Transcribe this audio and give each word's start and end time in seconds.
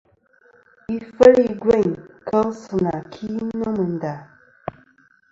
Ifel 0.97 1.35
i 1.51 1.53
gveyn 1.61 1.91
kel 2.27 2.47
sɨ 2.61 2.75
nà 2.83 2.93
ki 3.11 3.25
nô 3.57 3.67
mɨ 3.75 3.85
nda. 3.93 4.13